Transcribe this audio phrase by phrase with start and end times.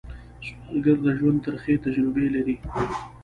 [0.45, 2.55] سوالګر د ژوند ترخې تجربې لري